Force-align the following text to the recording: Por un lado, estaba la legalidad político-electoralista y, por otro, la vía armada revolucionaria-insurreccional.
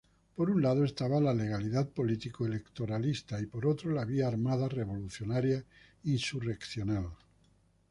Por 0.35 0.49
un 0.49 0.63
lado, 0.63 0.83
estaba 0.83 1.21
la 1.21 1.31
legalidad 1.31 1.87
político-electoralista 1.89 3.39
y, 3.39 3.45
por 3.45 3.67
otro, 3.67 3.91
la 3.91 4.03
vía 4.03 4.27
armada 4.27 4.67
revolucionaria-insurreccional. 4.67 7.05